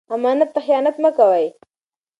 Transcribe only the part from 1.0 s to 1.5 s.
مه کوئ.